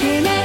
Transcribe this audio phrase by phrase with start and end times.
[0.00, 0.37] 夢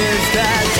[0.00, 0.79] is that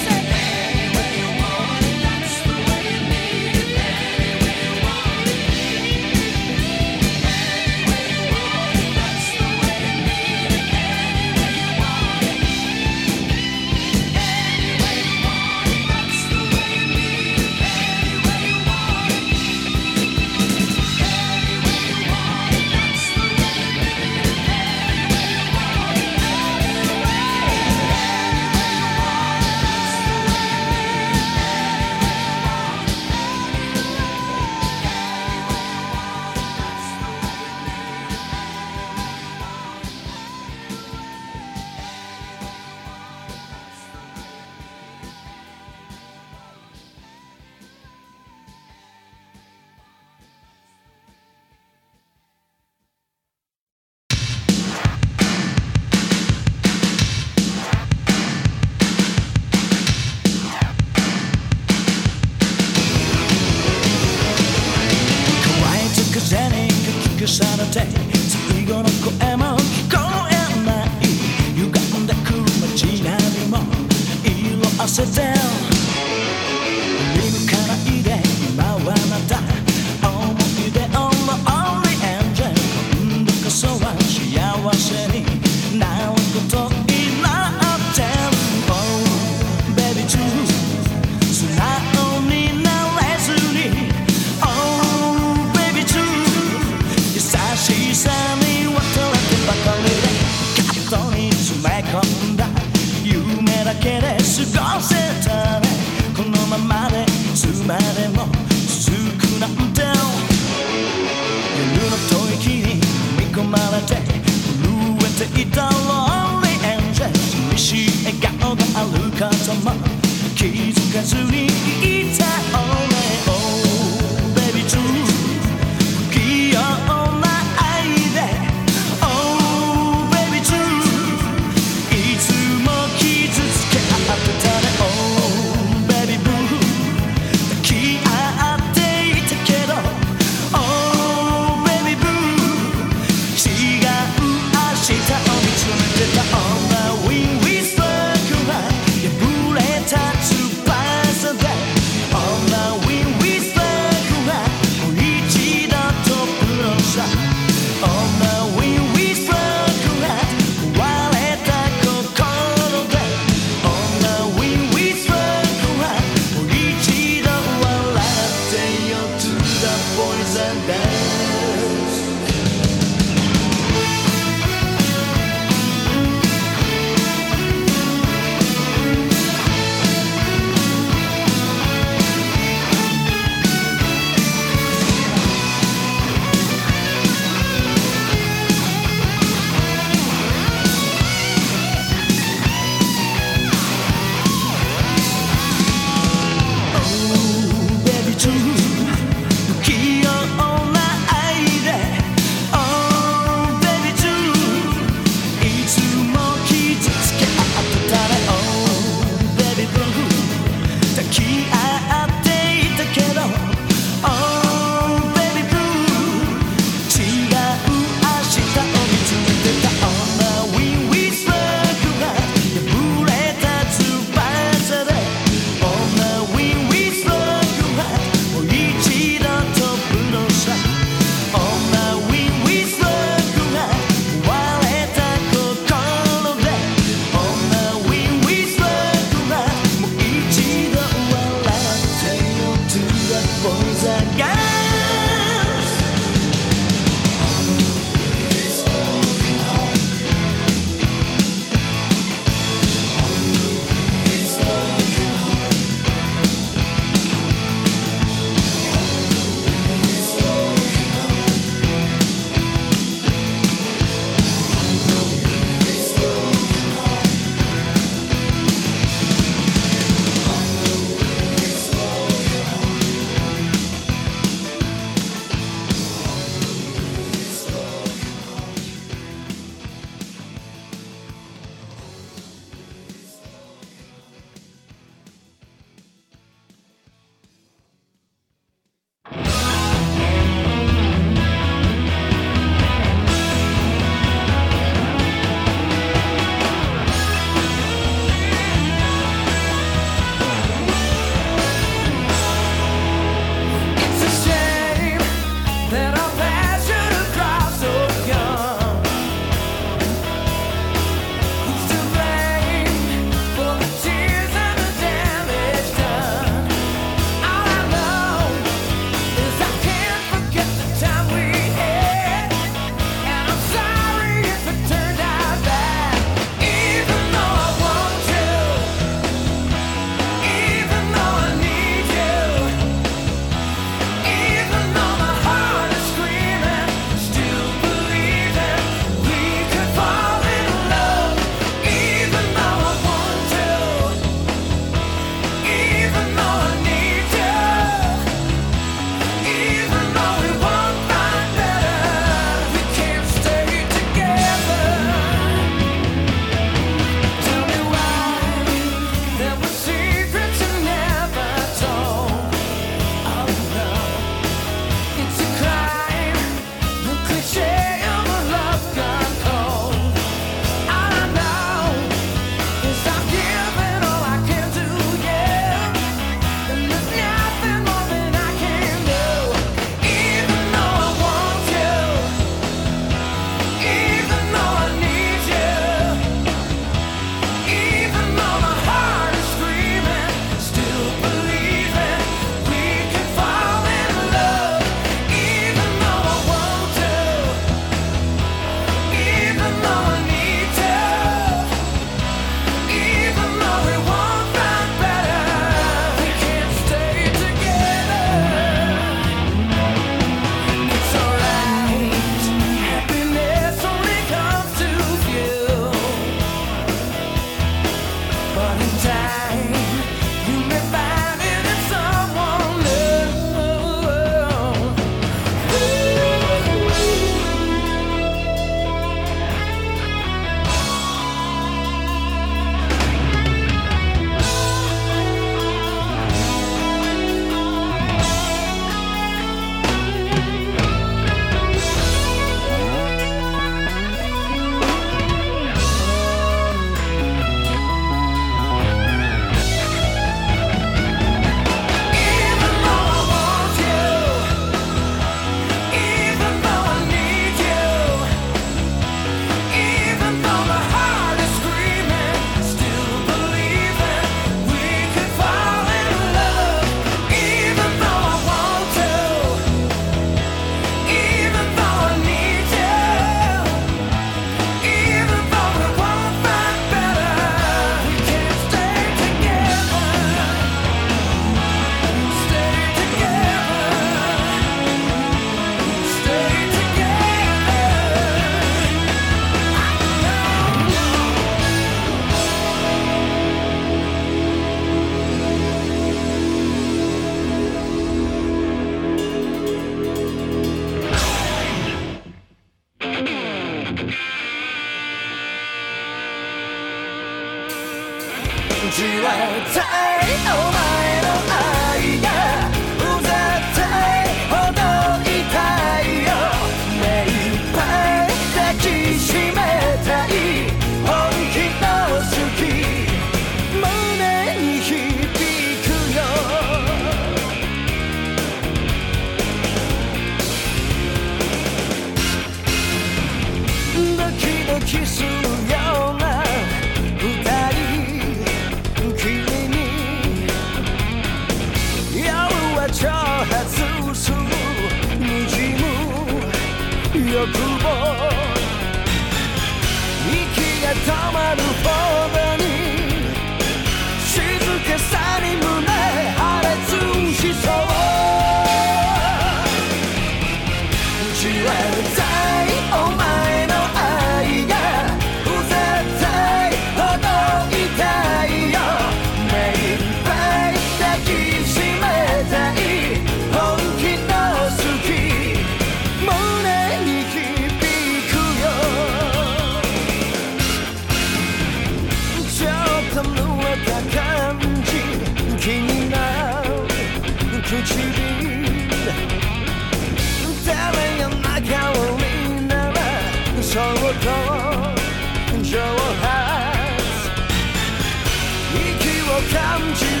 [599.30, 600.00] 感じる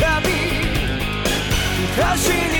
[0.00, 0.28] たび
[1.96, 2.53] 腰に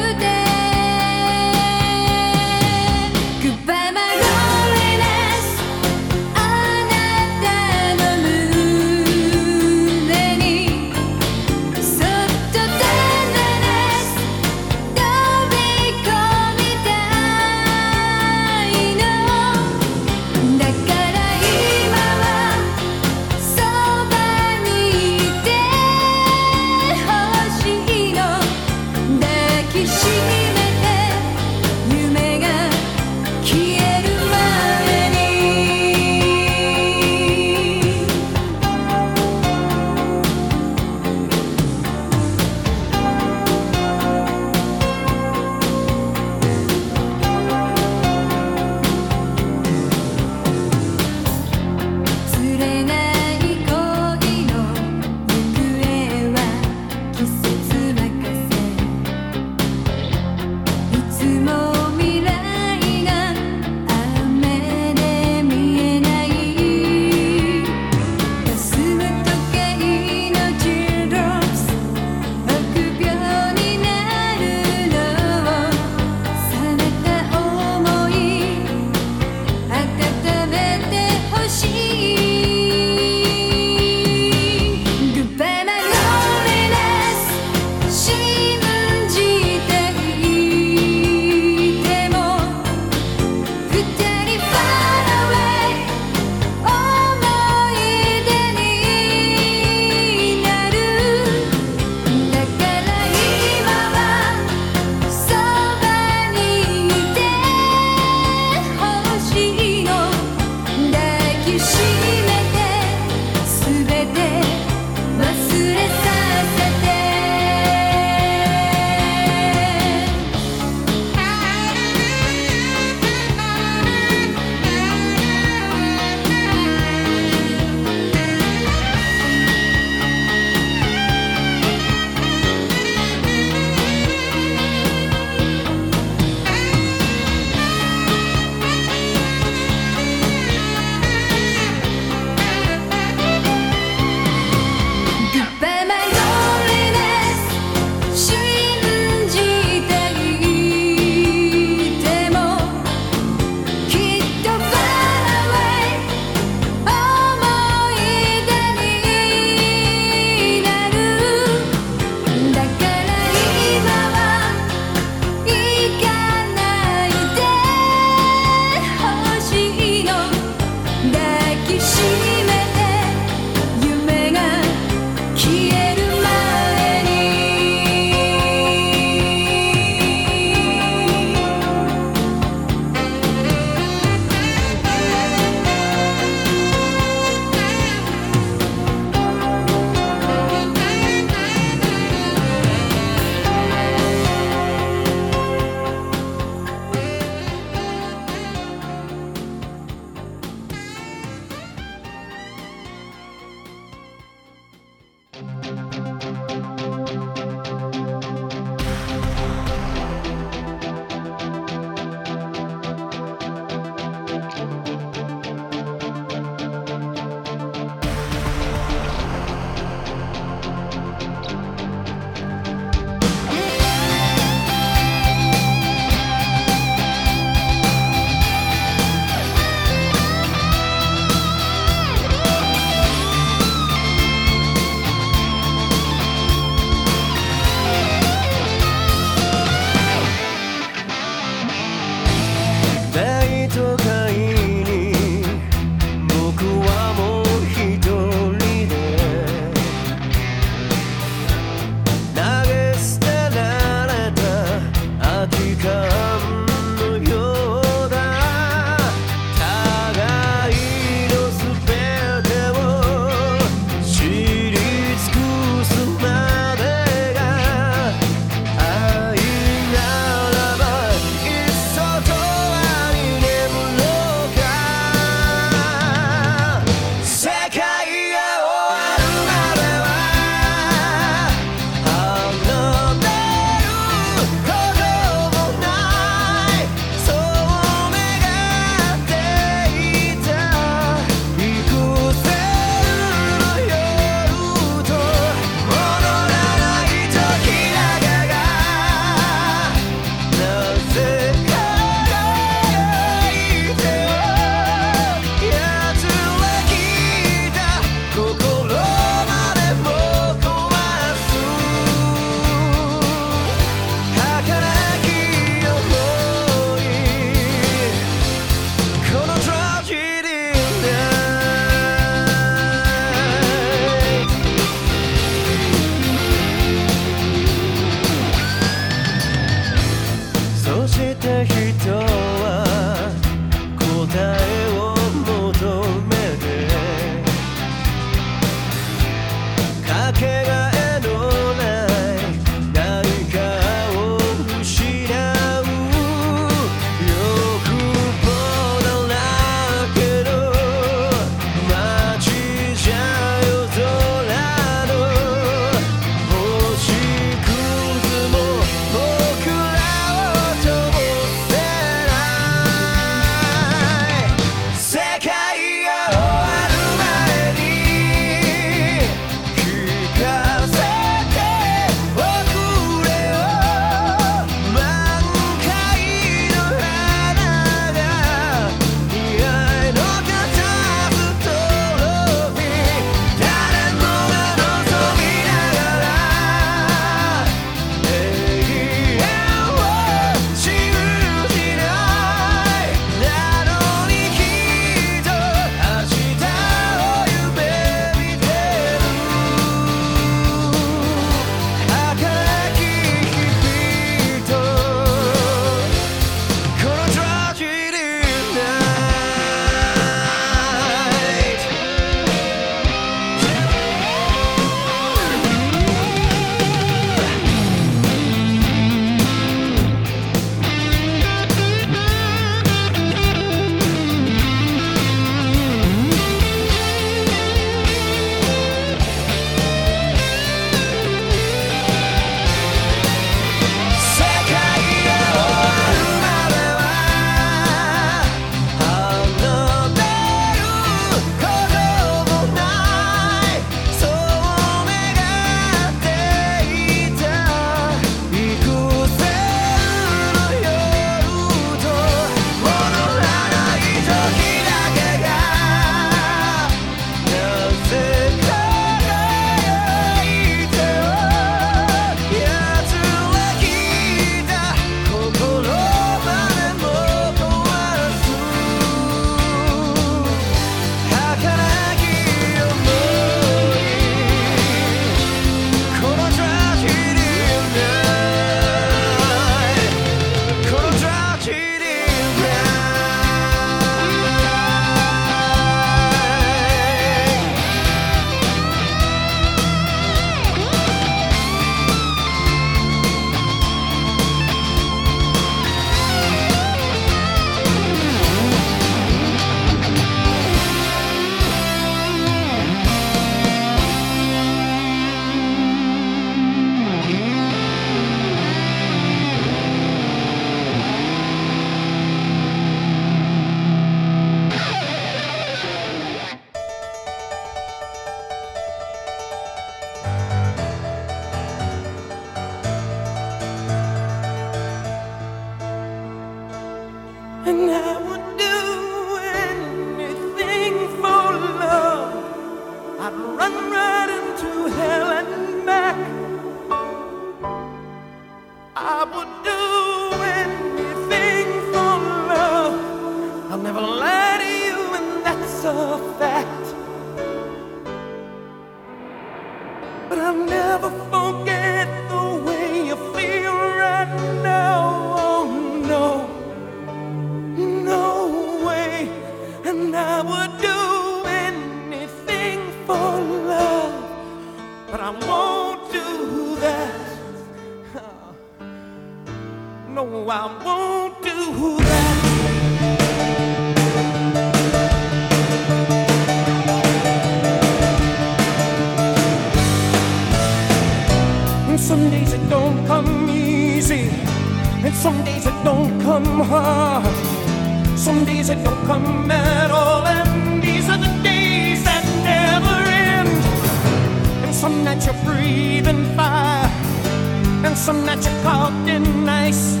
[598.08, 600.00] Some nights you're talking nice.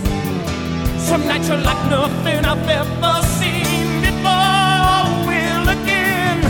[0.96, 5.04] Some nights you're like nothing I've ever seen before.
[5.28, 6.40] Will again.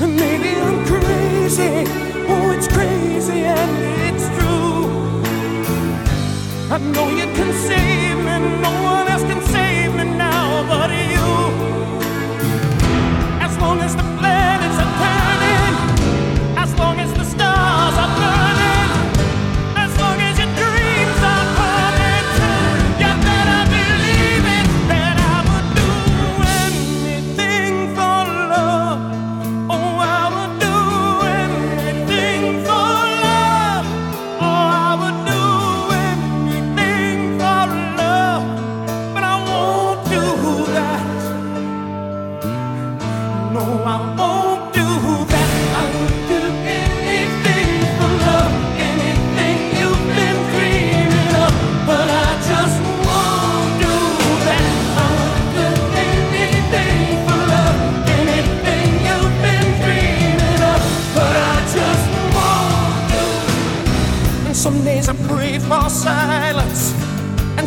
[0.00, 1.86] Maybe I'm crazy.
[2.28, 3.72] Oh, it's crazy and
[4.08, 4.84] it's true.
[6.70, 8.60] I know you can save me.
[8.60, 8.79] No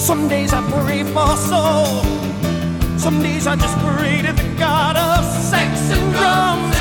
[0.04, 2.04] Some days I pray for soul.
[3.00, 6.73] Some days I just pray to the God of sex and drums.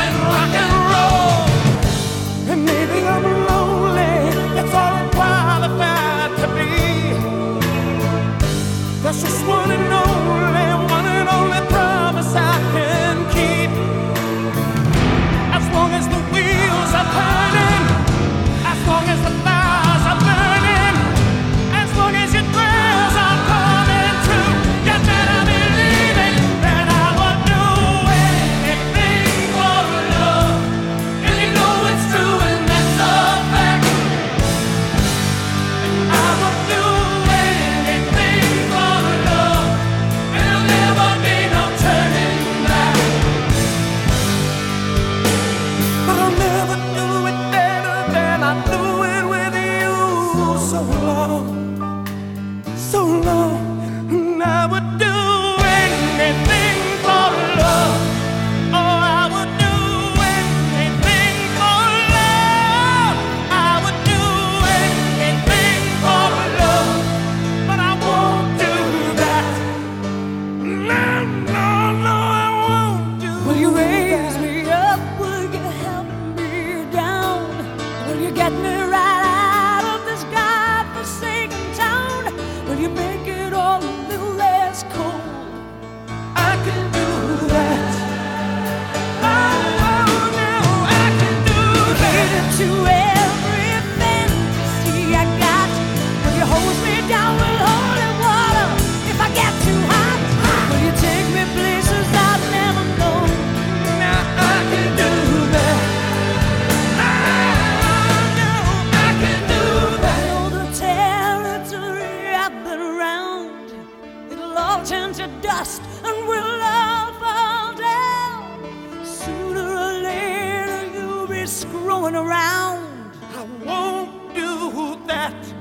[115.13, 119.05] turn to dust and we'll all fall down.
[119.05, 123.13] Sooner or later, you'll be screwing around.
[123.35, 125.55] I won't do that.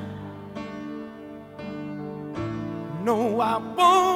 [3.04, 4.11] No, I won't.